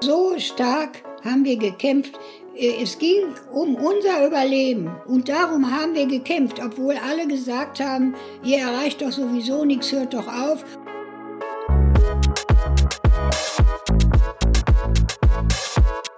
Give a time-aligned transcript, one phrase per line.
[0.00, 2.18] So stark haben wir gekämpft.
[2.56, 8.14] Äh, es ging um unser Überleben und darum haben wir gekämpft, obwohl alle gesagt haben,
[8.44, 10.64] ihr erreicht doch sowieso nichts, hört doch auf.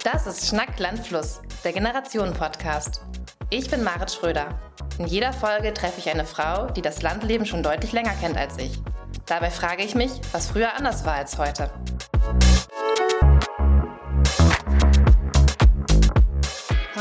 [0.04, 3.00] Das ist Schnack Landfluss, der Generationen-Podcast.
[3.48, 4.60] Ich bin Marit Schröder.
[4.98, 8.58] In jeder Folge treffe ich eine Frau, die das Landleben schon deutlich länger kennt als
[8.58, 8.78] ich.
[9.24, 11.70] Dabei frage ich mich, was früher anders war als heute.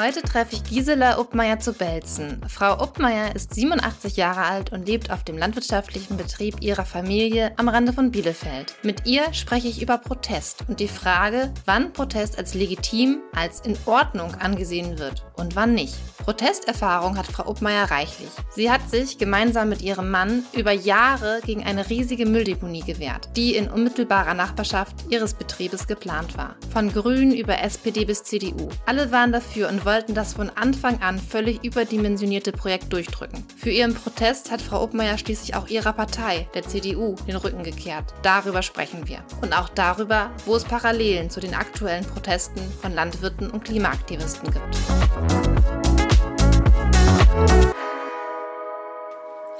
[0.02, 2.40] Heute treffe ich Gisela Uppmeier zu Belzen.
[2.48, 7.68] Frau Uppmeier ist 87 Jahre alt und lebt auf dem landwirtschaftlichen Betrieb ihrer Familie am
[7.68, 8.76] Rande von Bielefeld.
[8.82, 13.78] Mit ihr spreche ich über Protest und die Frage, wann Protest als legitim, als in
[13.86, 15.96] Ordnung angesehen wird und wann nicht.
[16.30, 18.30] Protesterfahrung hat Frau Uppmeier reichlich.
[18.52, 23.56] Sie hat sich gemeinsam mit ihrem Mann über Jahre gegen eine riesige Mülldeponie gewehrt, die
[23.56, 26.56] in unmittelbarer Nachbarschaft ihres Betriebes geplant war.
[26.72, 28.70] Von Grün über SPD bis CDU.
[28.86, 33.44] Alle waren dafür und wollten das von Anfang an völlig überdimensionierte Projekt durchdrücken.
[33.58, 38.14] Für ihren Protest hat Frau Obmeier schließlich auch ihrer Partei, der CDU, den Rücken gekehrt.
[38.22, 39.24] Darüber sprechen wir.
[39.42, 44.76] Und auch darüber, wo es Parallelen zu den aktuellen Protesten von Landwirten und Klimaaktivisten gibt.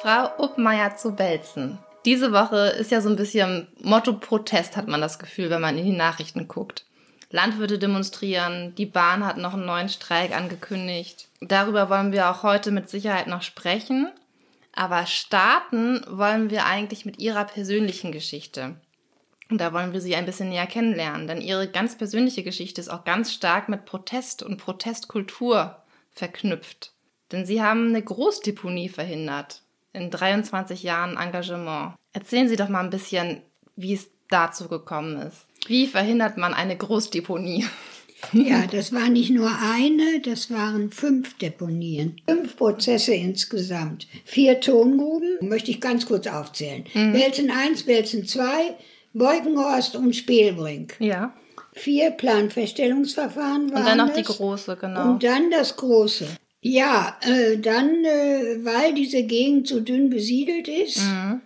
[0.04, 1.80] Frau Uppmeier zu Belzen.
[2.06, 5.76] Diese Woche ist ja so ein bisschen Motto Protest, hat man das Gefühl, wenn man
[5.76, 6.86] in die Nachrichten guckt.
[7.32, 11.28] Landwirte demonstrieren, die Bahn hat noch einen neuen Streik angekündigt.
[11.42, 14.12] Darüber wollen wir auch heute mit Sicherheit noch sprechen.
[14.74, 18.76] Aber starten wollen wir eigentlich mit ihrer persönlichen Geschichte.
[19.50, 22.90] Und da wollen wir sie ein bisschen näher kennenlernen, denn ihre ganz persönliche Geschichte ist
[22.90, 25.76] auch ganz stark mit Protest und Protestkultur
[26.12, 26.94] verknüpft.
[27.32, 31.96] Denn sie haben eine Großdeponie verhindert in 23 Jahren Engagement.
[32.14, 33.42] Erzählen Sie doch mal ein bisschen,
[33.76, 35.49] wie es dazu gekommen ist.
[35.68, 37.66] Wie verhindert man eine Großdeponie?
[38.34, 42.20] Ja, das war nicht nur eine, das waren fünf Deponien.
[42.28, 44.08] Fünf Prozesse insgesamt.
[44.26, 46.84] Vier Tongruben, möchte ich ganz kurz aufzählen.
[46.94, 47.14] Mhm.
[47.14, 48.76] Belzen 1, Belzen 2,
[49.14, 50.96] Beukenhorst und Spielbrink.
[51.00, 51.34] Ja.
[51.72, 54.18] Vier Planfeststellungsverfahren waren Und dann noch das.
[54.18, 55.12] die große, genau.
[55.12, 56.28] Und dann das große.
[56.62, 61.42] Ja, äh, dann, äh, weil diese Gegend so dünn besiedelt ist, Mhm.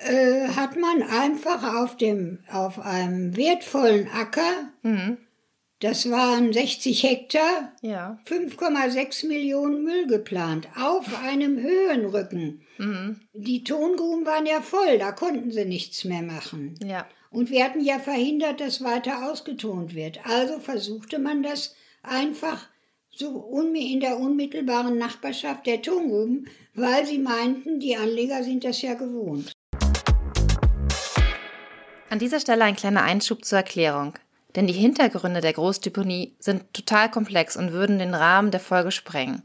[0.00, 5.18] Äh, hat man einfach auf dem, auf einem wertvollen Acker, Mhm.
[5.80, 8.18] das waren 60 Hektar, Ja.
[8.26, 12.62] 5,6 Millionen Müll geplant, auf einem Höhenrücken.
[12.78, 13.20] Mhm.
[13.32, 16.74] Die Tongruben waren ja voll, da konnten sie nichts mehr machen.
[16.84, 17.06] Ja.
[17.30, 20.18] Und wir hatten ja verhindert, dass weiter ausgetont wird.
[20.26, 22.66] Also versuchte man das einfach
[23.10, 28.94] so in der unmittelbaren Nachbarschaft der Tongruben, weil sie meinten, die Anleger sind das ja
[28.94, 29.52] gewohnt.
[32.10, 34.14] An dieser Stelle ein kleiner Einschub zur Erklärung.
[34.56, 39.44] Denn die Hintergründe der Großdeponie sind total komplex und würden den Rahmen der Folge sprengen.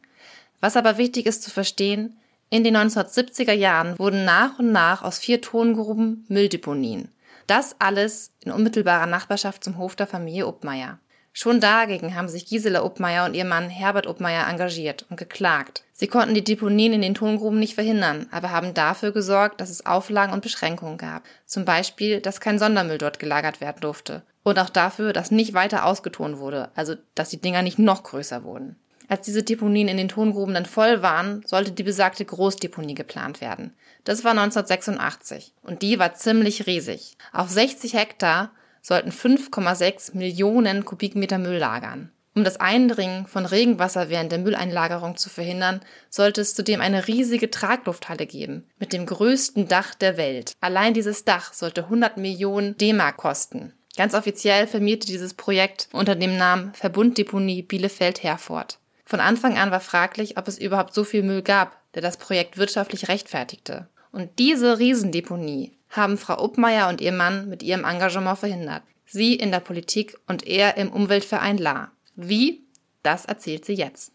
[0.62, 2.18] Was aber wichtig ist zu verstehen,
[2.50, 7.10] in den 1970er Jahren wurden nach und nach aus vier Tongruben Mülldeponien.
[7.46, 10.98] Das alles in unmittelbarer Nachbarschaft zum Hof der Familie Uppmeier.
[11.34, 15.84] Schon dagegen haben sich Gisela Uppmeier und ihr Mann Herbert Uppmeier engagiert und geklagt.
[15.98, 19.86] Sie konnten die Deponien in den Tongruben nicht verhindern, aber haben dafür gesorgt, dass es
[19.86, 21.24] Auflagen und Beschränkungen gab.
[21.46, 24.22] Zum Beispiel, dass kein Sondermüll dort gelagert werden durfte.
[24.44, 28.44] Und auch dafür, dass nicht weiter ausgetont wurde, also dass die Dinger nicht noch größer
[28.44, 28.76] wurden.
[29.08, 33.74] Als diese Deponien in den Tongruben dann voll waren, sollte die besagte Großdeponie geplant werden.
[34.04, 37.16] Das war 1986 und die war ziemlich riesig.
[37.32, 38.52] Auf 60 Hektar
[38.82, 42.12] sollten 5,6 Millionen Kubikmeter Müll lagern.
[42.36, 45.80] Um das Eindringen von Regenwasser während der Mülleinlagerung zu verhindern,
[46.10, 50.52] sollte es zudem eine riesige Traglufthalle geben, mit dem größten Dach der Welt.
[50.60, 53.72] Allein dieses Dach sollte 100 Millionen D-Mark kosten.
[53.96, 58.80] Ganz offiziell firmierte dieses Projekt unter dem Namen Verbunddeponie Bielefeld-Herford.
[59.06, 62.58] Von Anfang an war fraglich, ob es überhaupt so viel Müll gab, der das Projekt
[62.58, 63.88] wirtschaftlich rechtfertigte.
[64.12, 68.84] Und diese Riesendeponie haben Frau Uppmeier und ihr Mann mit ihrem Engagement verhindert.
[69.06, 71.92] Sie in der Politik und er im Umweltverein La.
[72.16, 72.62] Wie?
[73.04, 74.12] Das erzählt sie jetzt.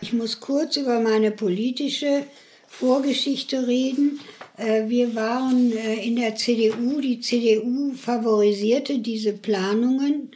[0.00, 2.24] Ich muss kurz über meine politische
[2.68, 4.20] Vorgeschichte reden.
[4.56, 7.00] Äh, Wir waren äh, in der CDU.
[7.00, 10.30] Die CDU favorisierte diese Planungen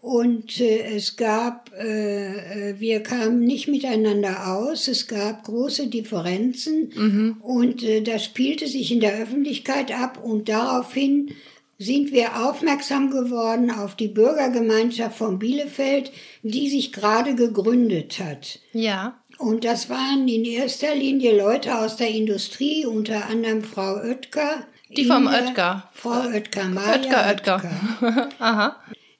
[0.00, 4.86] und äh, es gab, wir kamen nicht miteinander aus.
[4.86, 11.30] Es gab große Differenzen und äh, das spielte sich in der Öffentlichkeit ab und daraufhin
[11.78, 16.12] sind wir aufmerksam geworden auf die Bürgergemeinschaft von Bielefeld,
[16.42, 18.60] die sich gerade gegründet hat.
[18.72, 19.18] Ja.
[19.38, 24.66] Und das waren in erster Linie Leute aus der Industrie, unter anderem Frau Oetker.
[24.96, 25.90] Die vom Oetker.
[25.92, 27.54] Frau Oetker, Maja Oetker, Oetker.
[28.02, 28.28] Oetker.
[28.38, 28.76] Aha.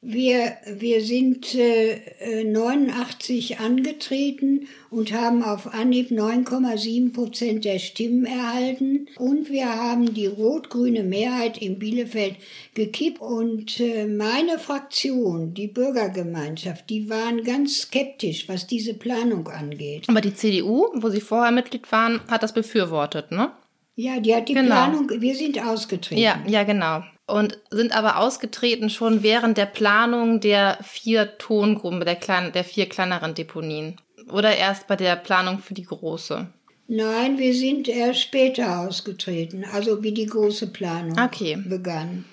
[0.06, 9.08] Wir, wir sind äh, 89 angetreten und haben auf Anhieb 9,7 Prozent der Stimmen erhalten.
[9.16, 12.36] Und wir haben die rot-grüne Mehrheit in Bielefeld
[12.74, 13.22] gekippt.
[13.22, 20.04] Und äh, meine Fraktion, die Bürgergemeinschaft, die waren ganz skeptisch, was diese Planung angeht.
[20.08, 23.52] Aber die CDU, wo Sie vorher Mitglied waren, hat das befürwortet, ne?
[23.96, 24.66] Ja, die hat die Genau.
[24.66, 26.20] Planung, wir sind ausgetreten.
[26.20, 27.04] Ja, ja, genau.
[27.26, 32.86] Und sind aber ausgetreten schon während der Planung der vier Tongruppen, der, kleinen, der vier
[32.86, 33.96] kleineren Deponien.
[34.30, 36.46] Oder erst bei der Planung für die große.
[36.86, 41.56] Nein, wir sind erst später ausgetreten, also wie die große Planung Okay.
[41.66, 42.26] begann.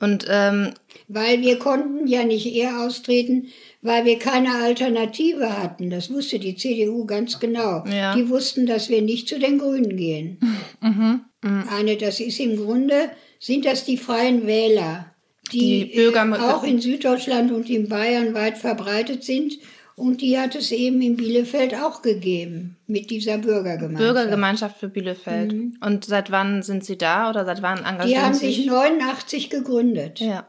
[0.00, 0.72] Und ähm,
[1.08, 3.48] Weil wir konnten ja nicht eher austreten,
[3.82, 5.90] weil wir keine Alternative hatten.
[5.90, 7.84] Das wusste die CDU ganz genau.
[7.86, 8.14] Ja.
[8.14, 10.38] Die wussten, dass wir nicht zu den Grünen gehen.
[11.40, 11.64] Mhm.
[11.70, 15.06] Eine, das ist im Grunde, sind das die freien Wähler,
[15.52, 19.58] die, Die äh, auch in Süddeutschland und in Bayern weit verbreitet sind.
[19.96, 23.98] Und die hat es eben in Bielefeld auch gegeben, mit dieser Bürgergemeinschaft.
[23.98, 25.52] Bürgergemeinschaft für Bielefeld.
[25.80, 29.50] Und seit wann sind Sie da oder seit wann engagieren Die haben Sie sich 89
[29.50, 30.20] gegründet.
[30.20, 30.46] Ja.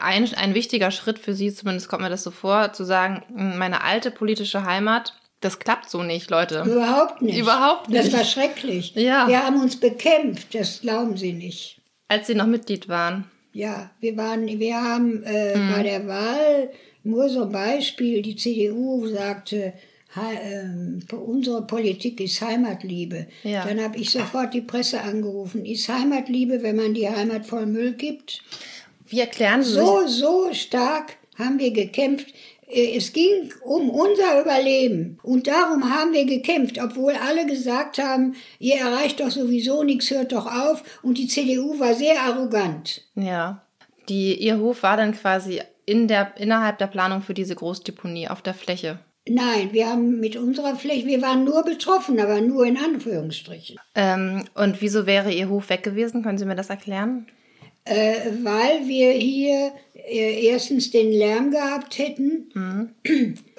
[0.00, 3.22] Ein, ein wichtiger Schritt für Sie, zumindest kommt mir das so vor, zu sagen,
[3.58, 6.62] meine alte politische Heimat, das klappt so nicht, Leute.
[6.66, 7.38] Überhaupt nicht.
[7.38, 8.16] Überhaupt Das nicht.
[8.16, 8.92] war schrecklich.
[8.94, 9.28] Ja.
[9.28, 11.80] Wir haben uns bekämpft, das glauben Sie nicht.
[12.08, 13.24] Als Sie noch Mitglied waren.
[13.52, 15.72] Ja, wir waren, wir haben äh, Mhm.
[15.74, 16.70] bei der Wahl
[17.04, 19.72] nur so ein Beispiel, die CDU sagte,
[20.18, 23.26] ähm, unsere Politik ist Heimatliebe.
[23.42, 23.64] Ja.
[23.66, 25.64] Dann habe ich sofort die Presse angerufen.
[25.66, 28.42] Ist Heimatliebe, wenn man die Heimat voll Müll gibt?
[29.08, 29.80] Wie erklären Sie sich?
[29.80, 32.28] So, so stark haben wir gekämpft.
[32.68, 35.18] Äh, Es ging um unser Überleben.
[35.22, 40.32] Und darum haben wir gekämpft, obwohl alle gesagt haben, ihr erreicht doch sowieso nichts, hört
[40.32, 40.82] doch auf.
[41.02, 43.02] Und die CDU war sehr arrogant.
[43.14, 43.62] Ja.
[44.08, 48.40] Die, Ihr Hof war dann quasi in der, innerhalb der Planung für diese Großdeponie auf
[48.42, 48.98] der Fläche.
[49.28, 53.76] Nein, wir haben mit unserer Fläche, wir waren nur betroffen, aber nur in Anführungsstrichen.
[53.96, 56.22] Ähm, und wieso wäre Ihr Hof weg gewesen?
[56.22, 57.26] Können Sie mir das erklären?
[57.84, 59.72] Äh, weil wir hier
[60.08, 62.92] erstens den Lärm gehabt hätten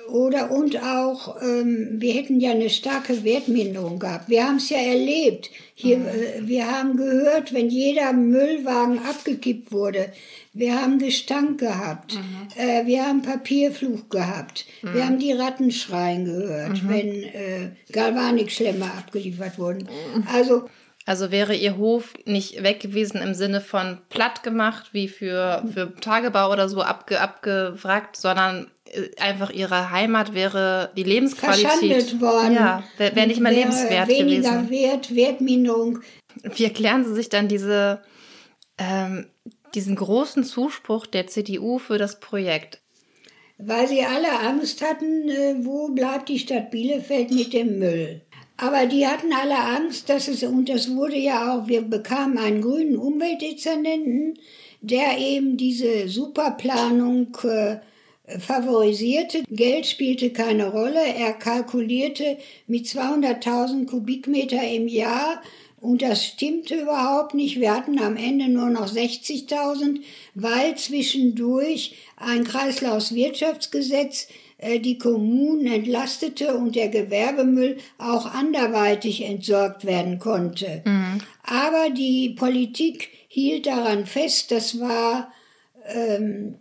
[0.07, 4.29] oder und auch ähm, wir hätten ja eine starke Wertminderung gehabt.
[4.29, 5.49] Wir haben es ja erlebt.
[5.75, 10.11] Hier, äh, wir haben gehört, wenn jeder Müllwagen abgekippt wurde.
[10.53, 12.17] Wir haben Gestank gehabt.
[12.55, 14.65] Äh, wir haben Papierfluch gehabt.
[14.81, 19.87] Wir haben die Ratten schreien gehört, wenn äh, Galvanikschlemmer abgeliefert wurden.
[20.33, 20.67] Also
[21.07, 25.95] Also wäre Ihr Hof nicht weg gewesen im Sinne von platt gemacht, wie für, für
[26.01, 31.65] Tagebau oder so abge, abgewrackt, sondern äh, einfach Ihre Heimat wäre die Lebensqualität.
[31.65, 32.55] verschandelt worden.
[32.55, 34.69] Ja, wäre wär nicht mehr Wäre lebenswert weniger gewesen.
[34.69, 35.99] Wert, Wertminderung.
[36.43, 38.01] Wie erklären Sie sich dann diese,
[38.77, 39.27] ähm,
[39.75, 42.81] diesen großen Zuspruch der CDU für das Projekt?
[43.57, 48.23] Weil sie alle Angst hatten, äh, wo bleibt die Stadt Bielefeld mit dem Müll.
[48.57, 52.61] Aber die hatten alle Angst, dass es, und das wurde ja auch, wir bekamen einen
[52.61, 54.39] grünen Umweltdezernenten,
[54.81, 57.77] der eben diese Superplanung äh,
[58.39, 59.43] favorisierte.
[59.49, 61.01] Geld spielte keine Rolle.
[61.17, 65.41] Er kalkulierte mit 200.000 Kubikmeter im Jahr
[65.79, 67.59] und das stimmte überhaupt nicht.
[67.59, 70.01] Wir hatten am Ende nur noch 60.000,
[70.33, 80.17] weil zwischendurch ein Kreislaufswirtschaftsgesetz äh, die Kommunen entlastete und der Gewerbemüll auch anderweitig entsorgt werden
[80.19, 80.81] konnte.
[81.43, 85.31] Aber die Politik hielt daran fest, das war
[85.87, 86.55] ähm,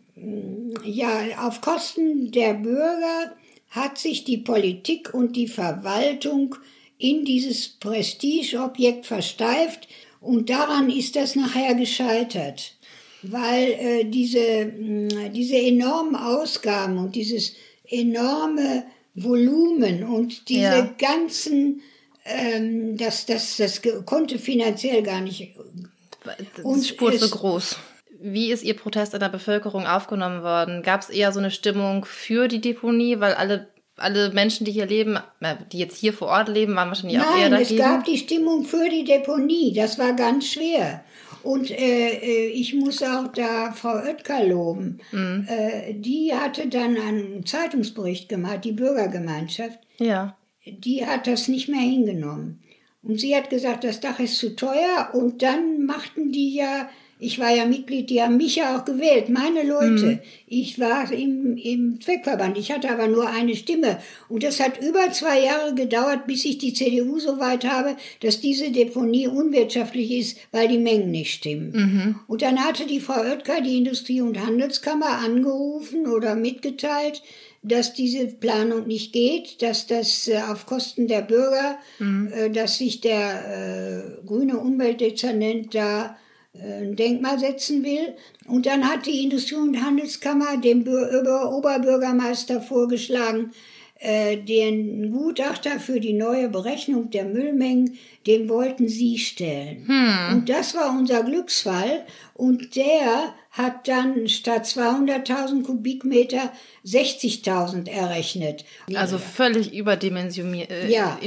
[0.84, 3.32] ja auf Kosten der Bürger
[3.70, 6.54] hat sich die Politik und die Verwaltung
[6.98, 9.88] in dieses Prestigeobjekt versteift
[10.20, 12.74] und daran ist das nachher gescheitert,
[13.22, 17.52] weil äh, diese, mh, diese enormen Ausgaben und dieses
[17.88, 20.94] enorme Volumen und diese Ja.
[20.98, 21.80] ganzen,
[22.24, 25.40] ähm, das, das, das konnte finanziell gar nicht.
[25.40, 27.76] Die Und Spur es- groß.
[28.18, 30.82] Wie ist Ihr Protest in der Bevölkerung aufgenommen worden?
[30.82, 34.86] Gab es eher so eine Stimmung für die Deponie, weil alle, alle Menschen, die hier
[34.86, 37.84] leben, äh, die jetzt hier vor Ort leben, waren wahrscheinlich auch eher Nein, es dagegen?
[37.88, 39.72] gab die Stimmung für die Deponie.
[39.74, 41.04] Das war ganz schwer.
[41.42, 44.98] Und äh, äh, ich muss auch da Frau Oetker loben.
[45.12, 45.46] Mhm.
[45.48, 49.78] Äh, die hatte dann einen Zeitungsbericht gemacht, die Bürgergemeinschaft.
[49.98, 50.36] ja.
[50.68, 52.60] Die hat das nicht mehr hingenommen.
[53.00, 55.10] Und sie hat gesagt, das Dach ist zu teuer.
[55.12, 59.30] Und dann machten die ja Ich war ja Mitglied, die haben mich ja auch gewählt,
[59.30, 60.06] meine Leute.
[60.06, 60.18] Mhm.
[60.46, 63.98] Ich war im, im Zweckverband, ich hatte aber nur eine Stimme.
[64.28, 68.40] Und das hat über zwei Jahre gedauert, bis ich die CDU so weit habe, dass
[68.40, 71.72] diese Deponie unwirtschaftlich ist, weil die Mengen nicht stimmen.
[71.72, 72.14] Mhm.
[72.26, 77.22] Und dann hatte die Frau Oetker die Industrie- und Handelskammer angerufen oder mitgeteilt,
[77.62, 82.30] dass diese Planung nicht geht, dass das äh, auf Kosten der Bürger, mhm.
[82.32, 86.16] äh, dass sich der äh, grüne Umweltdezernent da
[86.62, 88.14] ein Denkmal setzen will.
[88.46, 93.52] Und dann hat die Industrie- und Handelskammer dem Oberbürgermeister vorgeschlagen,
[93.98, 97.96] äh, den Gutachter für die neue Berechnung der Müllmengen,
[98.26, 99.86] den wollten sie stellen.
[99.86, 100.36] Hm.
[100.36, 102.04] Und das war unser Glücksfall.
[102.34, 106.52] Und der hat dann statt 200.000 Kubikmeter
[106.84, 108.66] 60.000 errechnet.
[108.94, 110.70] Also völlig überdimensioniert.
[110.70, 111.18] Äh, ja,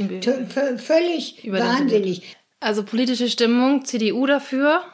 [0.76, 2.36] völlig wahnsinnig.
[2.60, 4.84] Also politische Stimmung, CDU dafür,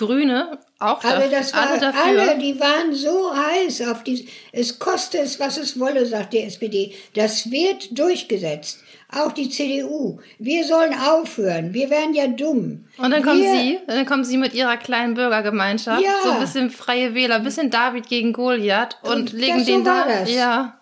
[0.00, 2.22] Grüne auch Aber das war, alle, dafür.
[2.22, 6.40] alle, die waren so heiß auf die, es koste es, was es wolle, sagt die
[6.40, 6.94] SPD.
[7.14, 8.82] Das wird durchgesetzt.
[9.12, 10.20] Auch die CDU.
[10.38, 11.74] Wir sollen aufhören.
[11.74, 12.86] Wir wären ja dumm.
[12.96, 16.14] Und dann kommen Sie, dann kommen Sie mit Ihrer kleinen Bürgergemeinschaft, ja.
[16.22, 19.78] so ein bisschen freie Wähler, ein bisschen David gegen Goliath und, und legen das, den
[19.80, 20.04] so da.
[20.06, 20.34] Das.
[20.34, 20.80] Ja.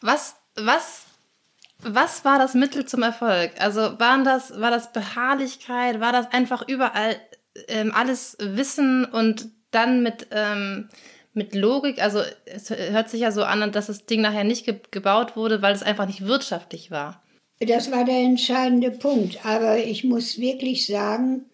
[0.00, 1.02] Was, was,
[1.78, 3.52] was war das Mittel zum Erfolg?
[3.60, 6.00] Also waren das, war das Beharrlichkeit?
[6.00, 7.16] War das einfach überall
[7.68, 10.88] ähm, alles wissen und dann mit, ähm,
[11.34, 14.80] mit Logik, also es hört sich ja so an, dass das Ding nachher nicht ge
[14.90, 17.22] gebaut wurde, weil es einfach nicht wirtschaftlich war.
[17.60, 19.44] Das war der entscheidende Punkt.
[19.44, 21.46] Aber ich muss wirklich sagen,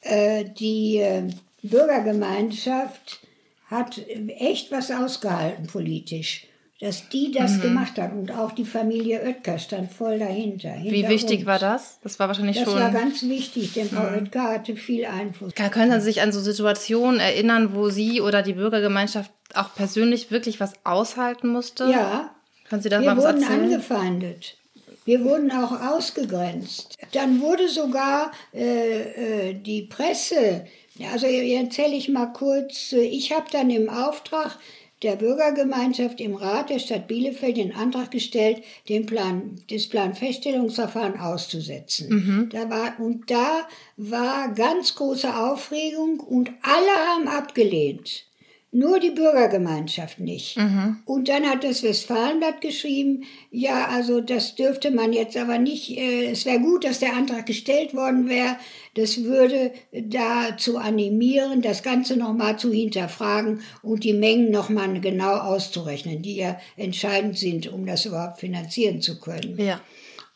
[0.00, 1.30] äh, die äh,
[1.62, 3.20] Bürgergemeinschaft
[3.66, 4.00] hat
[4.38, 6.46] echt was ausgehalten politisch
[6.80, 7.60] dass die das mhm.
[7.60, 10.76] gemacht hat und auch die Familie Oetker stand voll dahinter.
[10.82, 11.46] Wie wichtig uns.
[11.46, 11.98] war das?
[12.02, 12.78] Das war wahrscheinlich das schon.
[12.78, 14.16] Das war ganz wichtig, denn Frau mhm.
[14.16, 15.54] Oetker hatte viel Einfluss.
[15.54, 20.58] Können Sie sich an so Situationen erinnern, wo Sie oder die Bürgergemeinschaft auch persönlich wirklich
[20.58, 21.84] was aushalten musste?
[21.90, 22.34] Ja.
[22.70, 23.64] Können Sie da Wir mal was wurden erzählen?
[23.64, 24.56] angefeindet.
[25.04, 26.96] Wir wurden auch ausgegrenzt.
[27.12, 30.64] Dann wurde sogar äh, äh, die Presse,
[31.12, 34.56] also erzähle ich mal kurz, ich habe dann im Auftrag
[35.02, 42.08] der Bürgergemeinschaft im Rat der Stadt Bielefeld den Antrag gestellt, den Plan, das Planfeststellungsverfahren auszusetzen.
[42.08, 42.48] Mhm.
[42.50, 43.66] Da war, und da
[43.96, 48.24] war ganz große Aufregung und alle haben abgelehnt.
[48.72, 50.56] Nur die Bürgergemeinschaft nicht.
[50.56, 50.98] Mhm.
[51.04, 56.30] Und dann hat das Westfalenblatt geschrieben, ja, also das dürfte man jetzt aber nicht, äh,
[56.30, 58.56] es wäre gut, dass der Antrag gestellt worden wäre.
[58.94, 66.22] Das würde dazu animieren, das Ganze nochmal zu hinterfragen und die Mengen nochmal genau auszurechnen,
[66.22, 69.58] die ja entscheidend sind, um das überhaupt finanzieren zu können.
[69.58, 69.80] Ja.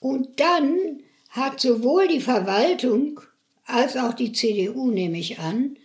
[0.01, 3.21] Und dann hat sowohl die Verwaltung
[3.65, 5.77] als auch die CDU, nehme ich an,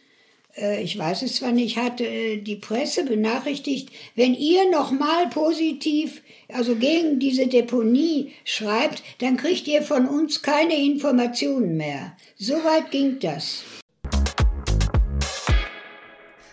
[0.81, 6.75] ich weiß es zwar nicht, hat äh, die Presse benachrichtigt, wenn ihr nochmal positiv, also
[6.75, 12.17] gegen diese Deponie schreibt, dann kriegt ihr von uns keine Informationen mehr.
[12.37, 13.63] So weit ging das.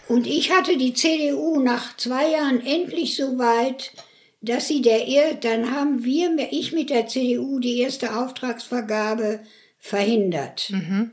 [0.08, 3.92] Und ich hatte die CDU nach zwei Jahren endlich so weit,
[4.40, 9.40] dass sie der, dann haben wir, ich mit der CDU die erste Auftragsvergabe
[9.78, 10.70] verhindert.
[10.70, 11.10] Mhm.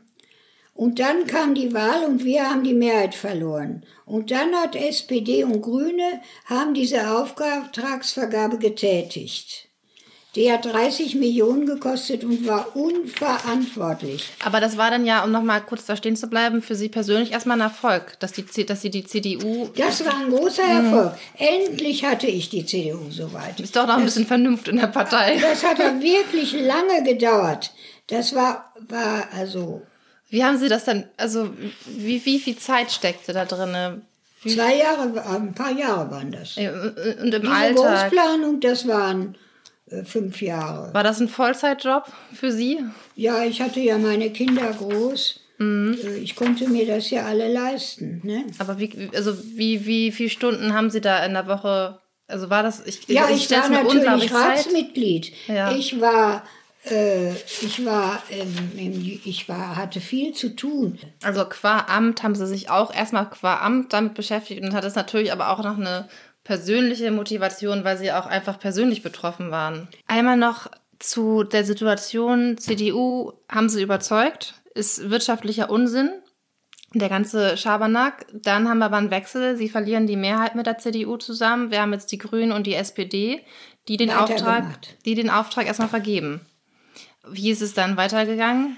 [0.76, 3.86] Und dann kam die Wahl und wir haben die Mehrheit verloren.
[4.06, 9.70] Und dann hat SPD und Grüne haben diese Auftragsvergabe getätigt.
[10.36, 14.32] Die hat 30 Millionen gekostet und war unverantwortlich.
[14.44, 17.34] Aber das war dann ja, um nochmal kurz da stehen zu bleiben, für Sie persönlich
[17.34, 19.70] erstmal ein Erfolg, dass, die, dass Sie die CDU...
[19.76, 21.14] Das war ein großer Erfolg.
[21.38, 21.46] Mhm.
[21.68, 23.60] Endlich hatte ich die CDU soweit.
[23.60, 25.38] Ist doch noch ein das, bisschen Vernunft in der Partei.
[25.40, 27.72] Das hat ja wirklich lange gedauert.
[28.08, 29.84] Das war, war also
[30.34, 31.52] wie haben Sie das dann, also
[31.86, 34.02] wie, wie viel Zeit steckte da drin?
[34.42, 36.58] Wie Zwei Jahre, ein paar Jahre waren das.
[36.58, 38.10] Und im Diese Alltag?
[38.10, 39.38] Großplanung, das waren
[39.92, 40.92] äh, fünf Jahre.
[40.92, 42.80] War das ein Vollzeitjob für Sie?
[43.16, 45.40] Ja, ich hatte ja meine Kinder groß.
[45.60, 46.00] Mhm.
[46.04, 48.22] Äh, ich konnte mir das ja alle leisten.
[48.24, 48.46] Ne?
[48.58, 52.00] Aber wie, also wie, wie viele Stunden haben Sie da in der Woche?
[52.26, 55.32] Also war das, ich, ja, ich, ich war natürlich Ratsmitglied.
[55.48, 55.76] Ja.
[55.76, 61.00] Ich war äh, ich war, ich war, hatte viel zu tun.
[61.24, 64.96] Also qua Amt haben Sie sich auch erstmal qua Amt damit beschäftigt und hat es
[64.96, 66.10] natürlich aber auch noch eine
[66.44, 69.88] persönliche Motivation, weil Sie auch einfach persönlich betroffen waren.
[70.08, 76.12] Einmal noch zu der Situation CDU haben Sie überzeugt, ist wirtschaftlicher Unsinn.
[76.96, 78.28] Der ganze Schabernack.
[78.34, 79.58] Dann haben wir aber einen Wechsel.
[79.58, 81.72] Sie verlieren die Mehrheit mit der CDU zusammen.
[81.72, 83.42] Wir haben jetzt die Grünen und die SPD,
[83.88, 84.66] die den Auftrag,
[85.04, 86.42] die den Auftrag erstmal vergeben.
[87.30, 88.78] Wie ist es dann weitergegangen?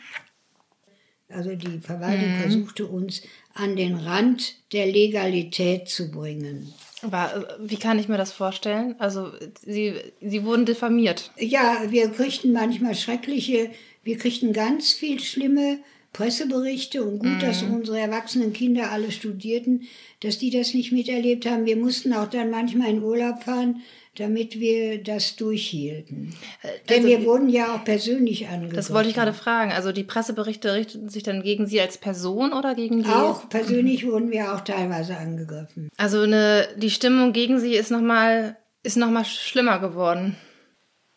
[1.29, 2.41] Also die Verwaltung mhm.
[2.41, 3.21] versuchte uns
[3.53, 6.73] an den Rand der Legalität zu bringen.
[7.01, 8.95] Aber äh, wie kann ich mir das vorstellen?
[8.99, 11.31] Also sie, sie wurden diffamiert.
[11.37, 13.71] Ja, wir kriegten manchmal schreckliche,
[14.03, 15.79] wir kriegten ganz viel schlimme
[16.15, 17.39] Presseberichte und gut, mhm.
[17.39, 19.81] dass unsere erwachsenen Kinder alle studierten,
[20.21, 21.65] dass die das nicht miterlebt haben.
[21.65, 23.81] Wir mussten auch dann manchmal in Urlaub fahren,
[24.15, 26.33] damit wir das durchhielten.
[26.61, 28.77] Äh, Denn also, wir wurden ja auch persönlich angegriffen.
[28.77, 29.73] Das wollte ich gerade fragen.
[29.73, 33.09] Also die Presseberichte richteten sich dann gegen Sie als Person oder gegen die?
[33.09, 35.89] Auch persönlich wurden wir auch teilweise angegriffen.
[35.97, 40.37] Also eine, die Stimmung gegen Sie ist nochmal ist noch mal schlimmer geworden.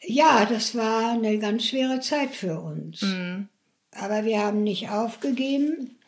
[0.00, 3.02] Ja, das war eine ganz schwere Zeit für uns.
[3.02, 3.48] Mhm.
[3.92, 5.98] Aber wir haben nicht aufgegeben.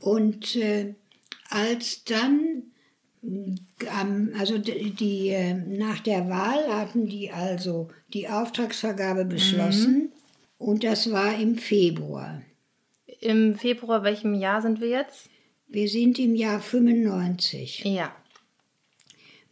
[0.00, 0.94] Und äh,
[1.50, 2.64] als dann
[4.38, 10.12] also die, äh, nach der Wahl hatten die also die Auftragsvergabe beschlossen mhm.
[10.58, 12.42] und das war im Februar.
[13.20, 15.28] Im Februar, welchem Jahr sind wir jetzt?
[15.66, 17.84] Wir sind im Jahr 95.
[17.84, 18.14] Ja.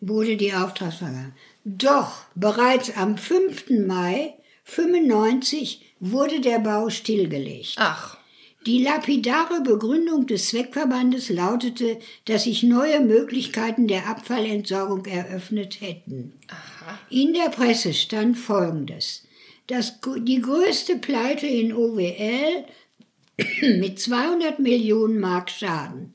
[0.01, 1.33] Wurde die Auftragsvergabe.
[1.65, 3.71] Doch bereits am 5.
[3.87, 7.75] Mai 95 wurde der Bau stillgelegt.
[7.77, 8.19] Ach.
[8.67, 16.33] Die lapidare Begründung des Zweckverbandes lautete, dass sich neue Möglichkeiten der Abfallentsorgung eröffnet hätten.
[16.49, 16.99] Aha.
[17.09, 19.23] In der Presse stand Folgendes.
[19.69, 22.65] Das, die größte Pleite in OWL
[23.79, 26.15] mit 200 Millionen Mark Schaden.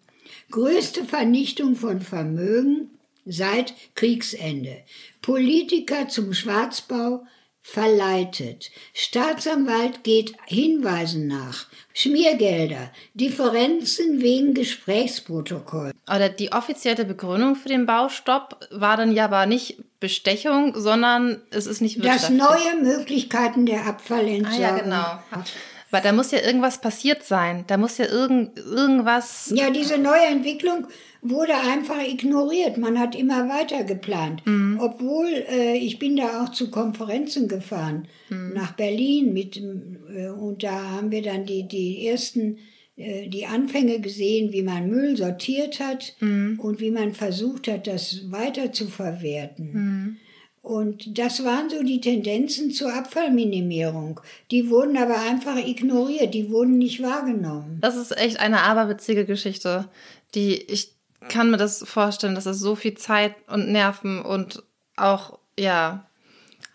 [0.49, 2.89] Größte Vernichtung von Vermögen
[3.25, 4.81] seit Kriegsende.
[5.21, 7.25] Politiker zum Schwarzbau
[7.61, 8.71] verleitet.
[8.93, 11.67] Staatsanwalt geht Hinweisen nach.
[11.93, 15.91] Schmiergelder, Differenzen wegen Gesprächsprotokoll.
[16.13, 21.67] Oder die offizielle Begründung für den Baustopp war dann ja aber nicht Bestechung, sondern es
[21.67, 22.39] ist nicht wirtschaftlich.
[22.39, 24.65] Das neue Möglichkeiten der Abfallentsorgung.
[24.65, 25.43] Ah, ja, genau.
[25.91, 27.65] Aber da muss ja irgendwas passiert sein.
[27.67, 29.51] Da muss ja irgend, irgendwas.
[29.53, 30.87] Ja, diese neue Entwicklung
[31.21, 32.77] wurde einfach ignoriert.
[32.77, 34.41] Man hat immer weiter geplant.
[34.45, 34.79] Mhm.
[34.79, 38.53] Obwohl, äh, ich bin da auch zu Konferenzen gefahren, mhm.
[38.53, 42.57] nach Berlin mit, äh, und da haben wir dann die, die ersten,
[42.95, 46.57] äh, die Anfänge gesehen, wie man Müll sortiert hat mhm.
[46.59, 50.19] und wie man versucht hat, das weiter zu verwerten.
[50.61, 54.21] Und das waren so die Tendenzen zur Abfallminimierung.
[54.51, 57.79] Die wurden aber einfach ignoriert, die wurden nicht wahrgenommen.
[57.81, 59.89] Das ist echt eine aberwitzige Geschichte,
[60.35, 60.93] die ich
[61.29, 64.63] kann mir das vorstellen, dass es so viel Zeit und Nerven und
[64.95, 66.07] auch, ja,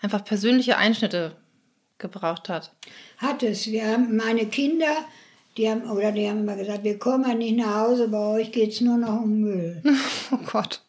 [0.03, 1.37] einfach persönliche Einschnitte
[1.99, 2.73] gebraucht hat.
[3.19, 3.67] Hat es.
[3.67, 4.95] Wir haben meine Kinder,
[5.57, 8.73] die haben, oder die haben immer gesagt, wir kommen nicht nach Hause, bei euch geht
[8.73, 9.83] es nur noch um Müll.
[10.31, 10.83] oh Gott.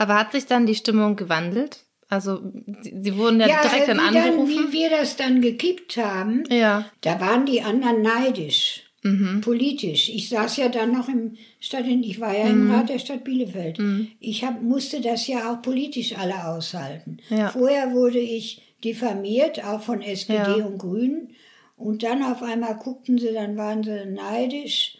[0.00, 1.84] Aber hat sich dann die Stimmung gewandelt?
[2.08, 2.40] Also
[2.80, 4.56] sie, wurden ja, ja direkt dann angerufen.
[4.56, 6.86] Dann, wie wir das dann gekippt haben, ja.
[7.02, 8.84] da waren die anderen neidisch.
[9.02, 9.42] Mhm.
[9.42, 10.08] Politisch.
[10.08, 12.62] Ich saß ja dann noch im Stadt, ich war ja mhm.
[12.62, 13.78] im Rat der Stadt Bielefeld.
[13.78, 14.08] Mhm.
[14.20, 17.18] Ich hab, musste das ja auch politisch alle aushalten.
[17.28, 17.50] Ja.
[17.50, 21.34] Vorher wurde ich diffamiert, auch von SPD und Grünen.
[21.76, 24.96] Und dann auf einmal guckten sie, dann waren sie neidisch.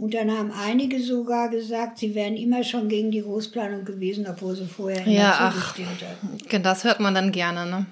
[0.00, 4.56] Und dann haben einige sogar gesagt, sie wären immer schon gegen die Großplanung gewesen, obwohl
[4.56, 6.62] sie vorher ja, ach, hatten.
[6.62, 7.84] Das hört man dann gerne, ne?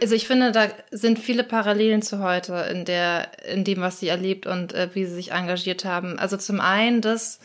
[0.00, 4.08] Also ich finde, da sind viele Parallelen zu heute in der, in dem, was sie
[4.08, 6.18] erlebt und äh, wie sie sich engagiert haben.
[6.18, 7.38] Also zum einen, dass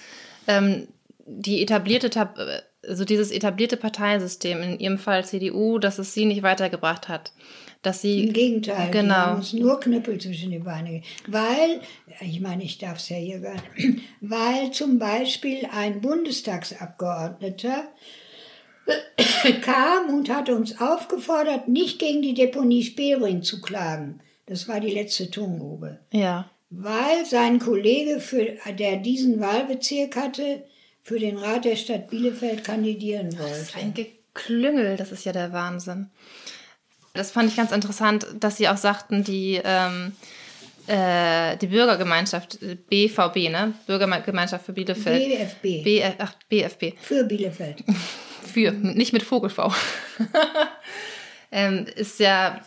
[0.47, 0.87] ähm,
[1.25, 2.09] die etablierte,
[2.87, 7.33] also dieses etablierte Parteiensystem, in ihrem Fall CDU, dass es sie nicht weitergebracht hat.
[7.85, 9.13] Dass sie, Im Gegenteil, genau.
[9.13, 11.03] haben uns nur Knüppel zwischen die Beine.
[11.27, 11.81] Weil,
[12.19, 17.83] ich meine, ich darf es ja hier gar nicht, weil zum Beispiel ein Bundestagsabgeordneter
[19.61, 24.19] kam und hat uns aufgefordert, nicht gegen die Deponie Spelring zu klagen.
[24.47, 25.99] Das war die letzte Tongrube.
[26.11, 26.49] Ja.
[26.71, 28.47] Weil sein Kollege, für,
[28.79, 30.63] der diesen Wahlbezirk hatte,
[31.03, 33.51] für den Rat der Stadt Bielefeld kandidieren wollte.
[33.51, 36.09] Das ist ein Geklüngel, das ist ja der Wahnsinn.
[37.15, 40.11] Das fand ich ganz interessant, dass Sie auch sagten, die, ähm,
[40.87, 43.73] äh, die Bürgergemeinschaft BVB, ne?
[43.87, 45.23] Bürgergemeinschaft für Bielefeld.
[45.61, 45.83] BFB.
[45.83, 46.93] B, ach, BFB.
[47.01, 47.83] Für Bielefeld.
[48.53, 49.73] für, nicht mit Vogelschwau.
[51.51, 52.61] ähm, ist ja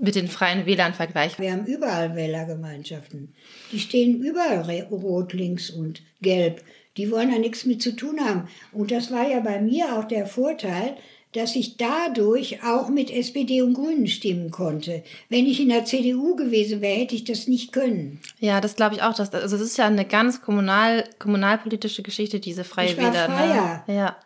[0.00, 1.44] mit den freien Wählern vergleichbar.
[1.44, 3.34] Wir haben überall Wählergemeinschaften.
[3.72, 6.62] Die stehen überall rot, links und gelb.
[6.96, 8.48] Die wollen da nichts mit zu tun haben.
[8.72, 10.96] Und das war ja bei mir auch der Vorteil,
[11.38, 15.04] dass ich dadurch auch mit SPD und Grünen stimmen konnte.
[15.28, 18.20] Wenn ich in der CDU gewesen wäre, hätte ich das nicht können.
[18.40, 19.14] Ja, das glaube ich auch.
[19.14, 23.28] Dass, also es ist ja eine ganz kommunal, kommunalpolitische Geschichte, diese Freie ich war Wähler.
[23.28, 23.34] Ne?
[23.34, 23.84] Freier.
[23.86, 23.94] Ne?
[23.94, 24.16] Ja.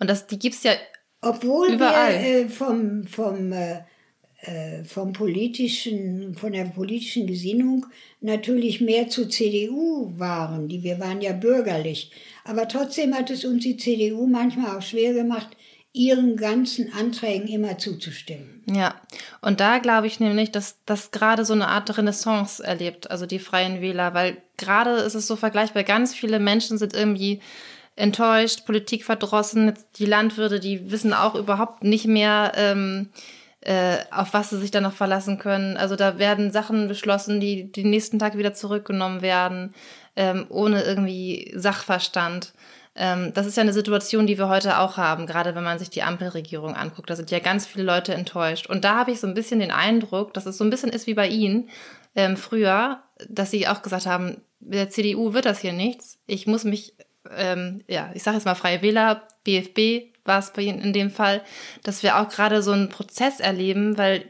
[0.00, 0.72] Und das, die gibt es ja
[1.20, 2.20] Obwohl überall.
[2.20, 3.82] wir äh, vom, vom äh,
[4.42, 7.86] äh, vom politischen, von der politischen Gesinnung
[8.20, 10.68] natürlich mehr zur CDU waren.
[10.68, 12.10] Die, wir waren ja bürgerlich.
[12.44, 15.56] Aber trotzdem hat es uns die CDU manchmal auch schwer gemacht,
[15.96, 18.62] ihren ganzen Anträgen immer zuzustimmen.
[18.70, 18.94] Ja,
[19.40, 23.38] und da glaube ich nämlich, dass das gerade so eine Art Renaissance erlebt, also die
[23.38, 27.40] Freien Wähler, weil gerade ist es so vergleichbar, ganz viele Menschen sind irgendwie
[27.96, 33.08] enttäuscht, Politik verdrossen, die Landwirte, die wissen auch überhaupt nicht mehr, ähm,
[33.62, 35.78] äh, auf was sie sich dann noch verlassen können.
[35.78, 39.74] Also da werden Sachen beschlossen, die den nächsten Tag wieder zurückgenommen werden,
[40.14, 42.52] ähm, ohne irgendwie Sachverstand.
[42.96, 45.90] Ähm, das ist ja eine Situation, die wir heute auch haben, gerade wenn man sich
[45.90, 47.10] die Ampelregierung anguckt.
[47.10, 48.66] Da sind ja ganz viele Leute enttäuscht.
[48.68, 51.06] Und da habe ich so ein bisschen den Eindruck, dass es so ein bisschen ist
[51.06, 51.68] wie bei Ihnen
[52.14, 56.18] ähm, früher, dass Sie auch gesagt haben, der CDU wird das hier nichts.
[56.26, 56.94] Ich muss mich,
[57.36, 61.10] ähm, ja, ich sage jetzt mal Freie Wähler, BFB war es bei Ihnen in dem
[61.10, 61.42] Fall,
[61.82, 64.24] dass wir auch gerade so einen Prozess erleben, weil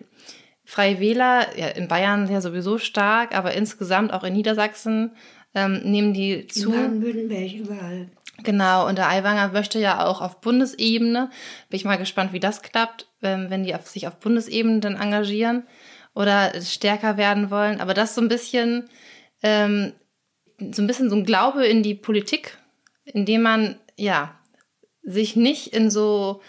[0.64, 5.12] Freie Wähler, ja, in Bayern ja sowieso stark, aber insgesamt auch in Niedersachsen
[5.55, 6.72] ähm, nehmen die zu.
[6.72, 8.09] In Baden-Württemberg überall.
[8.42, 11.31] Genau, und der Aiwanger möchte ja auch auf Bundesebene.
[11.70, 14.96] Bin ich mal gespannt, wie das klappt, ähm, wenn die auf, sich auf Bundesebene dann
[14.96, 15.66] engagieren
[16.14, 17.81] oder stärker werden wollen.
[17.81, 18.88] Aber das so ein bisschen,
[19.42, 19.92] ähm,
[20.59, 22.59] so ein bisschen so ein Glaube in die Politik,
[23.05, 24.38] indem man, ja,
[25.03, 26.42] sich nicht in so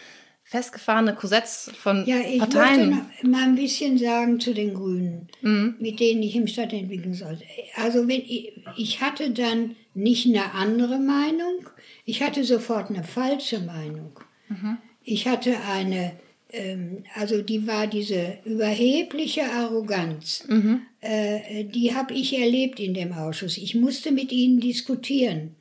[0.48, 2.90] festgefahrene Korsetts von ja, ich Parteien.
[2.90, 5.76] möchte mal ein bisschen sagen zu den Grünen, mhm.
[5.80, 7.44] mit denen ich im Stadtentwicklung sollte.
[7.76, 11.68] Also wenn ich, ich hatte dann nicht eine andere Meinung,
[12.06, 14.22] ich hatte sofort eine falsche Meinung.
[14.48, 14.78] Mhm.
[15.04, 16.14] Ich hatte eine,
[16.54, 20.84] ähm, also die war diese überhebliche Arroganz, mhm.
[21.02, 23.58] äh, die habe ich erlebt in dem Ausschuss.
[23.58, 25.58] Ich musste mit ihnen diskutieren.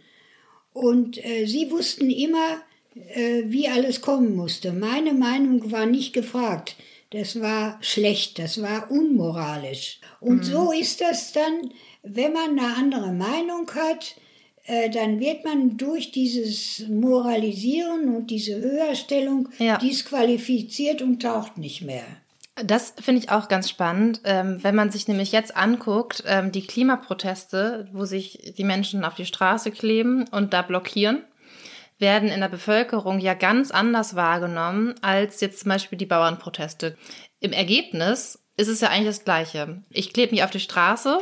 [0.72, 2.62] Und äh, sie wussten immer,
[3.14, 4.72] äh, wie alles kommen musste.
[4.72, 6.76] Meine Meinung war nicht gefragt.
[7.10, 10.00] Das war schlecht, das war unmoralisch.
[10.20, 10.42] Und mhm.
[10.44, 11.70] so ist das dann,
[12.02, 14.16] wenn man eine andere Meinung hat,
[14.64, 19.78] äh, dann wird man durch dieses Moralisieren und diese Höherstellung ja.
[19.78, 22.04] disqualifiziert und taucht nicht mehr.
[22.64, 26.66] Das finde ich auch ganz spannend, ähm, wenn man sich nämlich jetzt anguckt, ähm, die
[26.66, 31.22] Klimaproteste, wo sich die Menschen auf die Straße kleben und da blockieren
[31.98, 36.96] werden in der Bevölkerung ja ganz anders wahrgenommen als jetzt zum Beispiel die Bauernproteste.
[37.40, 39.82] Im Ergebnis ist es ja eigentlich das Gleiche.
[39.90, 41.20] Ich klebe mich auf die Straße,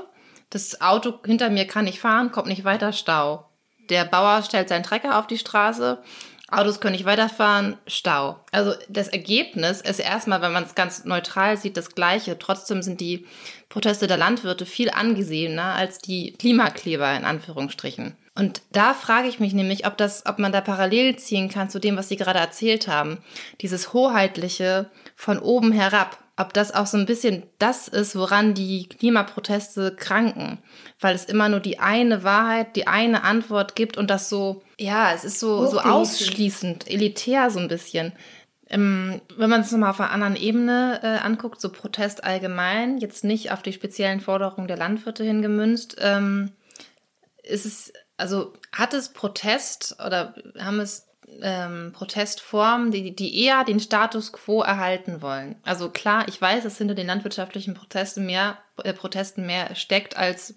[0.50, 3.48] das Auto hinter mir kann nicht fahren, kommt nicht weiter, Stau.
[3.90, 6.02] Der Bauer stellt seinen Trecker auf die Straße,
[6.48, 8.40] Autos können nicht weiterfahren, Stau.
[8.52, 12.38] Also das Ergebnis ist erstmal, wenn man es ganz neutral sieht, das gleiche.
[12.38, 13.26] Trotzdem sind die
[13.68, 18.16] Proteste der Landwirte viel angesehener als die Klimakleber in Anführungsstrichen.
[18.36, 21.78] Und da frage ich mich nämlich, ob das, ob man da parallel ziehen kann zu
[21.78, 23.18] dem, was Sie gerade erzählt haben.
[23.60, 26.18] Dieses hoheitliche von oben herab.
[26.36, 30.58] Ob das auch so ein bisschen das ist, woran die Klimaproteste kranken.
[30.98, 35.12] Weil es immer nur die eine Wahrheit, die eine Antwort gibt und das so, ja,
[35.12, 38.12] es ist so, so ausschließend, elitär so ein bisschen.
[38.68, 43.22] Ähm, wenn man es nochmal auf einer anderen Ebene äh, anguckt, so Protest allgemein, jetzt
[43.22, 46.50] nicht auf die speziellen Forderungen der Landwirte hingemünzt, ähm,
[47.44, 51.08] ist es also hat es Protest oder haben es
[51.42, 55.56] ähm, Protestformen, die, die eher den Status quo erhalten wollen?
[55.62, 60.54] Also klar, ich weiß, dass hinter den landwirtschaftlichen Protesten mehr, äh, Protesten mehr steckt als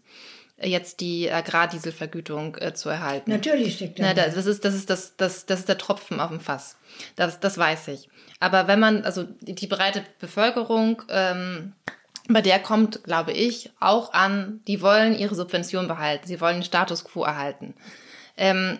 [0.59, 3.29] jetzt die Agrardieselvergütung äh, zu erhalten.
[3.29, 4.03] Natürlich steckt da.
[4.03, 6.77] Na, das ist das ist das, das das ist der Tropfen auf dem Fass.
[7.15, 8.09] Das das weiß ich.
[8.39, 11.73] Aber wenn man also die, die breite Bevölkerung ähm,
[12.27, 16.63] bei der kommt, glaube ich, auch an, die wollen ihre Subvention behalten, sie wollen den
[16.63, 17.75] Status quo erhalten.
[18.35, 18.79] Ähm,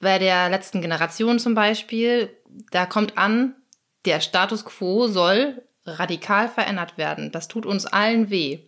[0.00, 2.30] bei der letzten Generation zum Beispiel,
[2.70, 3.54] da kommt an,
[4.04, 7.32] der Status quo soll radikal verändert werden.
[7.32, 8.60] Das tut uns allen weh.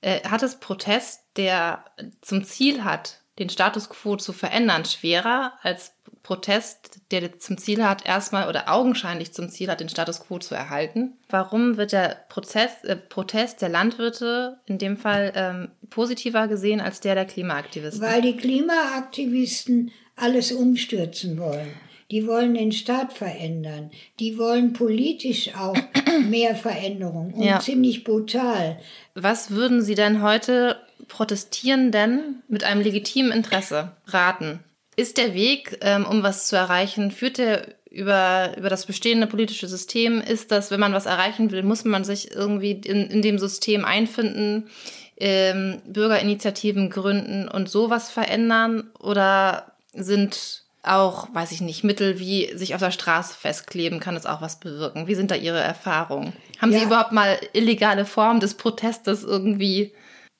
[0.00, 1.84] Äh, hat es Protest, der
[2.20, 8.06] zum Ziel hat, den Status quo zu verändern, schwerer als Protest, der zum Ziel hat,
[8.06, 11.14] erstmal oder augenscheinlich zum Ziel hat, den Status quo zu erhalten.
[11.28, 17.00] Warum wird der Prozess, äh, Protest der Landwirte in dem Fall ähm, positiver gesehen als
[17.00, 18.02] der der Klimaaktivisten?
[18.02, 21.72] Weil die Klimaaktivisten alles umstürzen wollen.
[22.12, 23.90] Die wollen den Staat verändern.
[24.20, 25.76] Die wollen politisch auch
[26.28, 27.58] mehr Veränderung und ja.
[27.58, 28.78] ziemlich brutal.
[29.14, 30.76] Was würden Sie denn heute
[31.08, 34.60] Protestierenden mit einem legitimen Interesse raten?
[35.02, 39.66] Ist der Weg, ähm, um was zu erreichen, führt er über, über das bestehende politische
[39.66, 40.20] System?
[40.20, 43.84] Ist das, wenn man was erreichen will, muss man sich irgendwie in, in dem System
[43.84, 44.68] einfinden,
[45.16, 48.92] ähm, Bürgerinitiativen gründen und sowas verändern?
[49.00, 54.24] Oder sind auch, weiß ich nicht, Mittel wie sich auf der Straße festkleben, kann das
[54.24, 55.08] auch was bewirken?
[55.08, 56.32] Wie sind da Ihre Erfahrungen?
[56.60, 56.78] Haben ja.
[56.78, 59.92] Sie überhaupt mal illegale Formen des Protestes irgendwie?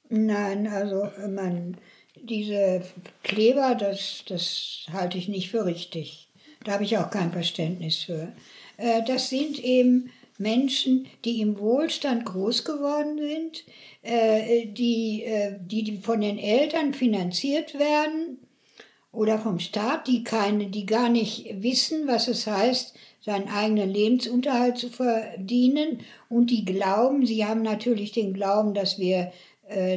[0.09, 1.79] Nein, also man,
[2.23, 2.83] diese
[3.23, 6.29] Kleber, das, das halte ich nicht für richtig.
[6.65, 8.33] Da habe ich auch kein Verständnis für.
[8.77, 13.65] Äh, das sind eben Menschen, die im Wohlstand groß geworden sind,
[14.03, 18.39] äh, die, äh, die von den Eltern finanziert werden
[19.13, 24.79] oder vom Staat, die keine, die gar nicht wissen, was es heißt, seinen eigenen Lebensunterhalt
[24.79, 29.33] zu verdienen und die glauben, sie haben natürlich den Glauben, dass wir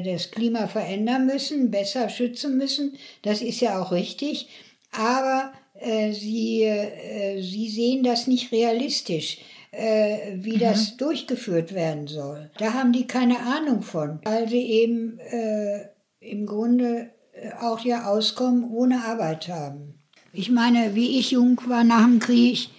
[0.04, 2.98] das Klima verändern müssen, besser schützen müssen.
[3.22, 4.48] Das ist ja auch richtig,
[4.92, 9.40] aber äh, sie, äh, sie sehen das nicht realistisch
[9.76, 10.60] äh, wie mhm.
[10.60, 12.50] das durchgeführt werden soll.
[12.58, 18.06] Da haben die keine Ahnung von, weil sie eben äh, im Grunde äh, auch ja
[18.06, 19.96] auskommen, ohne Arbeit haben.
[20.32, 22.70] Ich meine, wie ich jung war nach dem Krieg,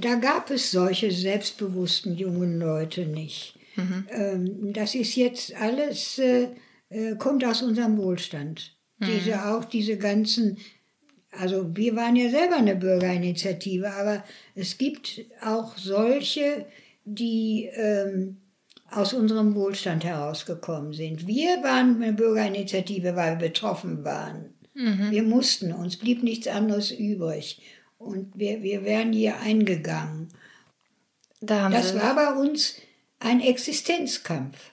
[0.00, 3.54] da gab es solche selbstbewussten jungen Leute nicht.
[3.76, 4.06] Mhm.
[4.10, 6.48] Ähm, das ist jetzt alles, äh,
[6.88, 8.76] äh, kommt aus unserem Wohlstand.
[8.98, 9.06] Mhm.
[9.06, 10.58] Diese, auch diese ganzen
[11.32, 16.66] also wir waren ja selber eine Bürgerinitiative, aber es gibt auch solche,
[17.04, 18.38] die ähm,
[18.90, 21.26] aus unserem Wohlstand herausgekommen sind.
[21.26, 24.54] Wir waren eine Bürgerinitiative, weil wir betroffen waren.
[24.74, 25.10] Mhm.
[25.10, 27.62] Wir mussten, uns blieb nichts anderes übrig.
[27.98, 30.28] Und wir, wir wären hier eingegangen.
[31.40, 32.74] Da das war bei uns
[33.20, 34.72] ein Existenzkampf.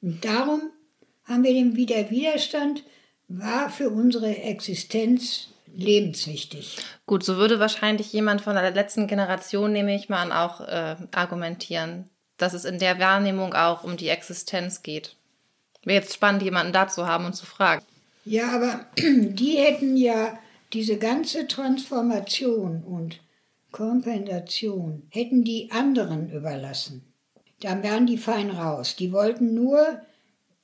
[0.00, 0.62] Und darum
[1.24, 2.84] haben wir den Widerstand,
[3.28, 6.78] war für unsere Existenz lebenswichtig.
[7.06, 10.96] Gut, so würde wahrscheinlich jemand von der letzten Generation, nehme ich mal an, auch äh,
[11.12, 15.16] argumentieren, dass es in der Wahrnehmung auch um die Existenz geht.
[15.84, 17.84] Wäre jetzt spannend, jemanden dazu haben und zu fragen.
[18.24, 20.38] Ja, aber die hätten ja
[20.72, 23.20] diese ganze Transformation und
[23.70, 27.12] Kompensation, hätten die anderen überlassen.
[27.60, 28.96] Dann wären die fein raus.
[28.96, 30.00] Die wollten nur,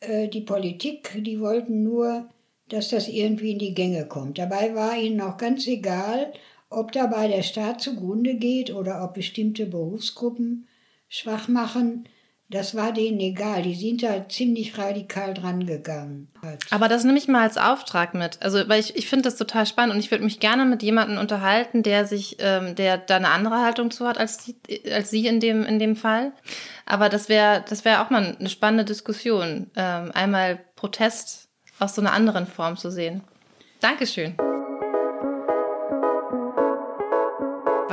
[0.00, 2.28] äh, die Politik, die wollten nur
[2.72, 4.38] dass das irgendwie in die Gänge kommt.
[4.38, 6.32] Dabei war ihnen auch ganz egal,
[6.70, 10.66] ob dabei der Staat zugrunde geht oder ob bestimmte Berufsgruppen
[11.08, 12.08] schwach machen.
[12.52, 13.62] Das war denen egal.
[13.62, 16.28] Die sind da ziemlich radikal dran gegangen.
[16.70, 18.42] Aber das nehme ich mal als Auftrag mit.
[18.42, 21.16] Also, weil ich, ich finde das total spannend und ich würde mich gerne mit jemandem
[21.16, 24.56] unterhalten, der sich, ähm, der da eine andere Haltung zu hat als Sie,
[24.92, 26.32] als Sie in dem, in dem Fall.
[26.84, 29.70] Aber das wäre, das wäre auch mal eine spannende Diskussion.
[29.74, 33.22] Ähm, einmal Protest aus so einer anderen Form zu sehen.
[33.80, 34.36] Dankeschön.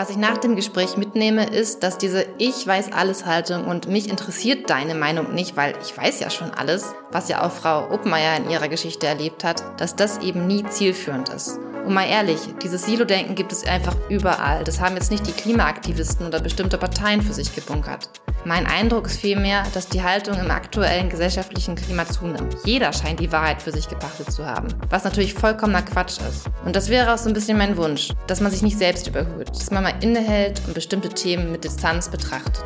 [0.09, 4.09] Was ich nach dem Gespräch mitnehme, ist, dass diese Ich weiß alles Haltung und mich
[4.09, 8.35] interessiert deine Meinung nicht, weil ich weiß ja schon alles, was ja auch Frau Oppmeier
[8.37, 11.59] in ihrer Geschichte erlebt hat, dass das eben nie zielführend ist.
[11.89, 14.63] Und mal ehrlich, dieses Silo-Denken gibt es einfach überall.
[14.63, 18.11] Das haben jetzt nicht die Klimaaktivisten oder bestimmte Parteien für sich gebunkert.
[18.45, 22.57] Mein Eindruck ist vielmehr, dass die Haltung im aktuellen gesellschaftlichen Klima zunimmt.
[22.63, 26.45] Jeder scheint die Wahrheit für sich gepachtet zu haben, was natürlich vollkommener Quatsch ist.
[26.63, 29.49] Und das wäre auch so ein bisschen mein Wunsch, dass man sich nicht selbst überhöht,
[29.49, 32.65] dass man mal innehält und bestimmte Themen mit Distanz betrachtet.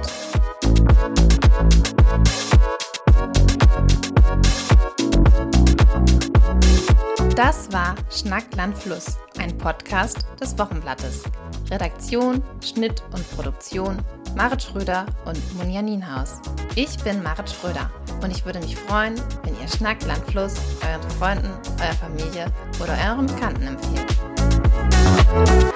[7.45, 11.23] Das war Schnackland Fluss, ein Podcast des Wochenblattes.
[11.69, 13.97] Redaktion, Schnitt und Produktion
[14.37, 16.39] Marit Schröder und Munja Nienhaus.
[16.75, 20.55] Ich bin Marit Schröder und ich würde mich freuen, wenn ihr Schnackland Fluss
[20.89, 21.51] euren Freunden,
[21.81, 22.45] eurer Familie
[22.81, 25.72] oder euren Bekannten empfehlt.